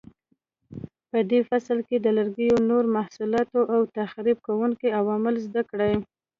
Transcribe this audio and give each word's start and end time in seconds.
په 1.09 1.19
دې 1.29 1.39
فصل 1.49 1.79
کې 1.87 1.97
د 1.99 2.07
لرګیو 2.17 2.55
نور 2.69 2.83
محصولات 2.97 3.47
او 3.75 3.81
تخریب 3.97 4.37
کوونکي 4.47 4.87
عوامل 4.99 5.35
زده 5.45 5.61
کړئ. 5.69 5.93